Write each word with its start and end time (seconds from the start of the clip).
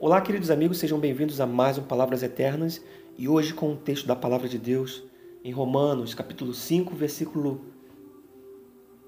Olá, 0.00 0.20
queridos 0.20 0.48
amigos, 0.48 0.78
sejam 0.78 0.96
bem-vindos 0.96 1.40
a 1.40 1.46
mais 1.46 1.76
um 1.76 1.82
Palavras 1.82 2.22
Eternas 2.22 2.80
e 3.16 3.28
hoje 3.28 3.52
com 3.52 3.72
o 3.72 3.76
texto 3.76 4.06
da 4.06 4.14
Palavra 4.14 4.48
de 4.48 4.56
Deus 4.56 5.02
em 5.42 5.50
Romanos, 5.50 6.14
capítulo 6.14 6.54
5, 6.54 6.94
versículo 6.94 7.62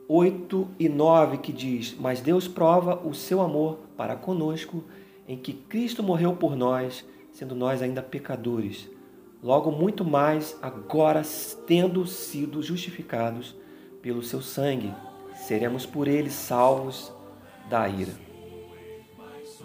8 0.08 0.68
e 0.80 0.88
9, 0.88 1.38
que 1.38 1.52
diz: 1.52 1.94
Mas 1.96 2.20
Deus 2.20 2.48
prova 2.48 3.06
o 3.06 3.14
seu 3.14 3.40
amor 3.40 3.78
para 3.96 4.16
conosco 4.16 4.82
em 5.28 5.36
que 5.38 5.52
Cristo 5.52 6.02
morreu 6.02 6.34
por 6.34 6.56
nós, 6.56 7.04
sendo 7.30 7.54
nós 7.54 7.82
ainda 7.82 8.02
pecadores. 8.02 8.88
Logo, 9.40 9.70
muito 9.70 10.04
mais, 10.04 10.58
agora 10.60 11.22
tendo 11.68 12.04
sido 12.04 12.64
justificados 12.64 13.54
pelo 14.02 14.24
seu 14.24 14.42
sangue, 14.42 14.92
seremos 15.36 15.86
por 15.86 16.08
ele 16.08 16.30
salvos 16.30 17.12
da 17.68 17.88
ira. 17.88 18.12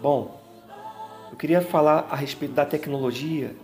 Bom, 0.00 0.45
eu 1.30 1.36
queria 1.36 1.60
falar 1.60 2.06
a 2.10 2.16
respeito 2.16 2.54
da 2.54 2.64
tecnologia 2.64 3.54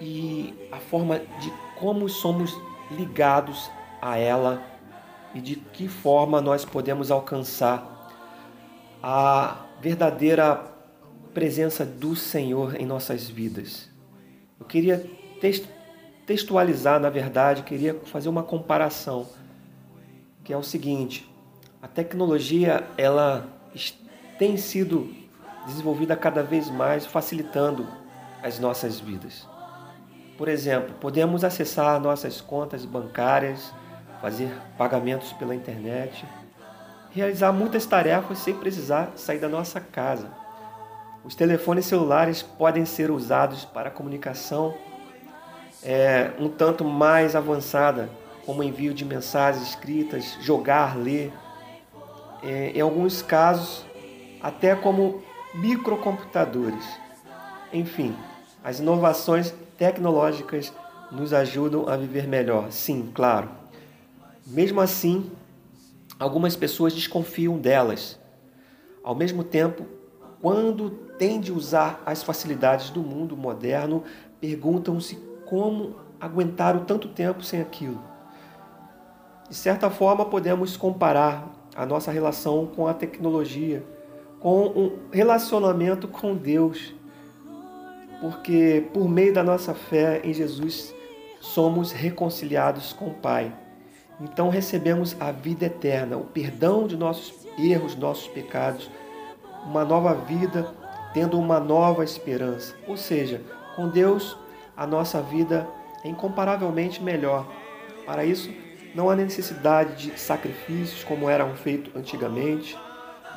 e 0.00 0.54
a 0.72 0.78
forma 0.78 1.18
de 1.18 1.52
como 1.78 2.08
somos 2.08 2.56
ligados 2.90 3.70
a 4.00 4.16
ela 4.16 4.62
e 5.34 5.40
de 5.40 5.56
que 5.56 5.88
forma 5.88 6.40
nós 6.40 6.64
podemos 6.64 7.10
alcançar 7.10 7.96
a 9.02 9.66
verdadeira 9.80 10.64
presença 11.34 11.84
do 11.84 12.16
Senhor 12.16 12.80
em 12.80 12.86
nossas 12.86 13.28
vidas. 13.28 13.88
Eu 14.58 14.66
queria 14.66 15.08
textualizar, 16.26 16.98
na 16.98 17.10
verdade, 17.10 17.62
queria 17.62 17.94
fazer 18.04 18.28
uma 18.28 18.42
comparação, 18.42 19.28
que 20.42 20.52
é 20.52 20.56
o 20.56 20.62
seguinte: 20.62 21.28
a 21.80 21.86
tecnologia 21.86 22.84
ela 22.96 23.46
tem 24.38 24.56
sido 24.56 25.14
desenvolvida 25.68 26.16
cada 26.16 26.42
vez 26.42 26.68
mais, 26.68 27.06
facilitando 27.06 27.86
as 28.42 28.58
nossas 28.58 28.98
vidas. 28.98 29.46
Por 30.36 30.48
exemplo, 30.48 30.94
podemos 31.00 31.44
acessar 31.44 32.00
nossas 32.00 32.40
contas 32.40 32.84
bancárias, 32.84 33.72
fazer 34.20 34.50
pagamentos 34.76 35.32
pela 35.32 35.54
internet, 35.54 36.24
realizar 37.10 37.52
muitas 37.52 37.86
tarefas 37.86 38.38
sem 38.38 38.54
precisar 38.54 39.12
sair 39.16 39.38
da 39.38 39.48
nossa 39.48 39.80
casa. 39.80 40.28
Os 41.24 41.34
telefones 41.34 41.86
celulares 41.86 42.42
podem 42.42 42.84
ser 42.84 43.10
usados 43.10 43.64
para 43.64 43.90
comunicação 43.90 44.74
é, 45.82 46.32
um 46.38 46.48
tanto 46.48 46.84
mais 46.84 47.36
avançada, 47.36 48.08
como 48.44 48.62
envio 48.62 48.94
de 48.94 49.04
mensagens 49.04 49.68
escritas, 49.68 50.36
jogar, 50.40 50.96
ler. 50.96 51.32
É, 52.42 52.72
em 52.74 52.80
alguns 52.80 53.20
casos, 53.20 53.84
até 54.40 54.74
como 54.74 55.22
microcomputadores. 55.54 56.84
Enfim, 57.72 58.14
as 58.62 58.80
inovações 58.80 59.54
tecnológicas 59.76 60.72
nos 61.10 61.32
ajudam 61.32 61.88
a 61.88 61.96
viver 61.96 62.26
melhor, 62.26 62.70
sim, 62.70 63.10
claro. 63.14 63.48
Mesmo 64.46 64.80
assim, 64.80 65.30
algumas 66.18 66.56
pessoas 66.56 66.94
desconfiam 66.94 67.58
delas. 67.58 68.18
Ao 69.02 69.14
mesmo 69.14 69.42
tempo, 69.42 69.86
quando 70.40 70.90
têm 70.90 71.40
de 71.40 71.52
usar 71.52 72.02
as 72.04 72.22
facilidades 72.22 72.90
do 72.90 73.00
mundo 73.00 73.36
moderno, 73.36 74.04
perguntam-se 74.40 75.16
como 75.46 75.96
aguentaram 76.20 76.84
tanto 76.84 77.08
tempo 77.08 77.42
sem 77.42 77.60
aquilo. 77.60 78.00
De 79.48 79.54
certa 79.54 79.88
forma, 79.88 80.26
podemos 80.26 80.76
comparar 80.76 81.48
a 81.74 81.86
nossa 81.86 82.10
relação 82.10 82.66
com 82.66 82.86
a 82.86 82.92
tecnologia 82.92 83.82
com 84.40 84.66
um 84.66 84.98
relacionamento 85.12 86.06
com 86.06 86.34
Deus, 86.34 86.94
porque 88.20 88.84
por 88.92 89.08
meio 89.08 89.32
da 89.32 89.42
nossa 89.42 89.74
fé 89.74 90.20
em 90.24 90.32
Jesus 90.32 90.94
somos 91.40 91.92
reconciliados 91.92 92.92
com 92.92 93.08
o 93.08 93.14
Pai. 93.14 93.52
Então 94.20 94.48
recebemos 94.48 95.16
a 95.20 95.30
vida 95.30 95.66
eterna, 95.66 96.16
o 96.16 96.24
perdão 96.24 96.86
de 96.86 96.96
nossos 96.96 97.46
erros, 97.58 97.96
nossos 97.96 98.28
pecados, 98.28 98.90
uma 99.64 99.84
nova 99.84 100.14
vida, 100.14 100.72
tendo 101.12 101.38
uma 101.38 101.60
nova 101.60 102.04
esperança. 102.04 102.74
Ou 102.86 102.96
seja, 102.96 103.40
com 103.76 103.88
Deus 103.88 104.36
a 104.76 104.86
nossa 104.86 105.20
vida 105.20 105.68
é 106.04 106.08
incomparavelmente 106.08 107.02
melhor. 107.02 107.46
Para 108.04 108.24
isso, 108.24 108.50
não 108.94 109.10
há 109.10 109.14
necessidade 109.14 110.10
de 110.10 110.18
sacrifícios 110.18 111.04
como 111.04 111.28
eram 111.28 111.54
feitos 111.54 111.94
antigamente 111.94 112.76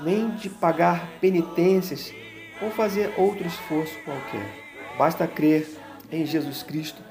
nem 0.02 0.30
de 0.32 0.50
pagar 0.50 1.08
penitências 1.20 2.14
ou 2.62 2.72
fazer 2.72 3.14
outro 3.18 3.48
esforço 3.48 3.98
qualquer. 4.04 4.46
Basta 4.98 5.28
crer 5.28 5.68
em 6.12 6.26
Jesus 6.26 6.64
Cristo 6.64 7.02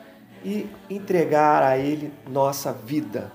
e 0.45 0.69
entregar 0.89 1.63
a 1.63 1.77
Ele 1.77 2.13
nossa 2.29 2.73
vida. 2.73 3.33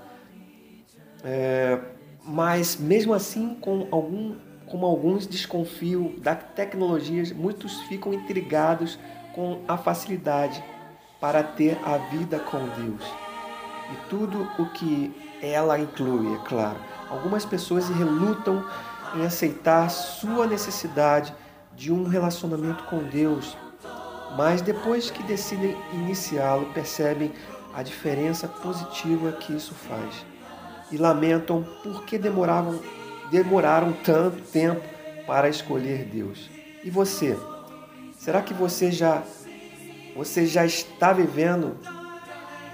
É, 1.22 1.78
mas 2.24 2.76
mesmo 2.76 3.14
assim, 3.14 3.54
com 3.54 3.86
algum, 3.90 4.36
como 4.66 4.86
alguns 4.86 5.26
desconfiam 5.26 6.14
da 6.18 6.34
tecnologia, 6.34 7.22
muitos 7.34 7.80
ficam 7.82 8.12
intrigados 8.12 8.98
com 9.34 9.60
a 9.68 9.76
facilidade 9.76 10.62
para 11.20 11.42
ter 11.42 11.78
a 11.84 11.96
vida 11.98 12.38
com 12.38 12.58
Deus. 12.58 13.04
E 13.92 14.08
tudo 14.08 14.48
o 14.58 14.66
que 14.70 15.14
ela 15.40 15.78
inclui, 15.78 16.34
é 16.34 16.38
claro. 16.38 16.78
Algumas 17.08 17.44
pessoas 17.44 17.88
relutam 17.88 18.64
em 19.16 19.24
aceitar 19.24 19.88
sua 19.90 20.46
necessidade 20.46 21.34
de 21.74 21.92
um 21.92 22.06
relacionamento 22.06 22.84
com 22.84 22.98
Deus, 22.98 23.56
mas 24.36 24.60
depois 24.60 25.10
que 25.10 25.22
decidem 25.22 25.76
iniciá-lo, 25.92 26.66
percebem 26.72 27.32
a 27.74 27.82
diferença 27.82 28.48
positiva 28.48 29.32
que 29.32 29.54
isso 29.54 29.74
faz 29.74 30.24
e 30.90 30.96
lamentam 30.96 31.64
por 31.82 32.04
que 32.04 32.18
demoravam, 32.18 32.80
demoraram 33.30 33.92
tanto 34.04 34.40
tempo 34.50 34.82
para 35.26 35.48
escolher 35.48 36.04
Deus. 36.04 36.48
E 36.84 36.90
você? 36.90 37.36
Será 38.18 38.42
que 38.42 38.54
você 38.54 38.90
já 38.90 39.22
você 40.14 40.46
já 40.46 40.64
está 40.64 41.12
vivendo 41.12 41.76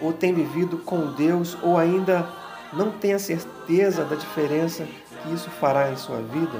ou 0.00 0.12
tem 0.12 0.32
vivido 0.32 0.78
com 0.78 1.12
Deus 1.12 1.58
ou 1.60 1.76
ainda 1.76 2.28
não 2.72 2.90
tem 2.90 3.12
a 3.12 3.18
certeza 3.18 4.04
da 4.04 4.16
diferença 4.16 4.86
que 5.22 5.32
isso 5.32 5.50
fará 5.50 5.90
em 5.90 5.96
sua 5.96 6.22
vida, 6.22 6.58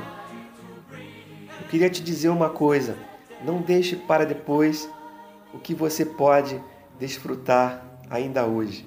eu 1.60 1.68
queria 1.68 1.88
te 1.88 2.02
dizer 2.02 2.28
uma 2.28 2.50
coisa: 2.50 2.96
não 3.44 3.60
deixe 3.60 3.96
para 3.96 4.26
depois 4.26 4.88
o 5.52 5.58
que 5.58 5.74
você 5.74 6.04
pode 6.04 6.62
desfrutar 6.98 7.82
ainda 8.10 8.44
hoje. 8.44 8.86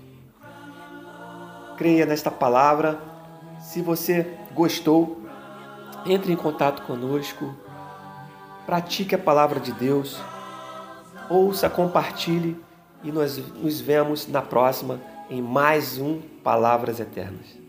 Creia 1.78 2.06
nesta 2.06 2.32
palavra. 2.32 3.00
Se 3.60 3.82
você 3.82 4.38
gostou, 4.54 5.22
entre 6.06 6.32
em 6.32 6.36
contato 6.36 6.84
conosco, 6.84 7.56
pratique 8.66 9.16
a 9.16 9.18
palavra 9.18 9.60
de 9.60 9.72
Deus, 9.72 10.22
ouça, 11.30 11.68
compartilhe 11.70 12.64
e 13.04 13.12
nós 13.12 13.38
nos 13.38 13.82
vemos 13.82 14.28
na 14.28 14.42
próxima 14.42 15.00
em 15.30 15.42
mais 15.42 15.98
um 15.98 16.22
Palavras 16.44 17.00
Eternas. 17.00 17.65